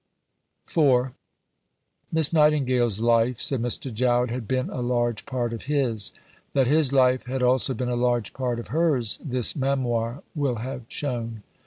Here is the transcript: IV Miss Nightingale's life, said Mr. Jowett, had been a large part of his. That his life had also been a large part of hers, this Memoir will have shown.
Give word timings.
IV 0.67 1.09
Miss 2.11 2.33
Nightingale's 2.33 3.01
life, 3.01 3.39
said 3.39 3.61
Mr. 3.61 3.93
Jowett, 3.93 4.31
had 4.31 4.47
been 4.47 4.67
a 4.71 4.81
large 4.81 5.27
part 5.27 5.53
of 5.53 5.65
his. 5.65 6.11
That 6.53 6.65
his 6.65 6.91
life 6.91 7.25
had 7.25 7.43
also 7.43 7.75
been 7.75 7.87
a 7.87 7.95
large 7.95 8.33
part 8.33 8.57
of 8.57 8.69
hers, 8.69 9.19
this 9.23 9.55
Memoir 9.55 10.23
will 10.33 10.55
have 10.55 10.85
shown. 10.87 11.43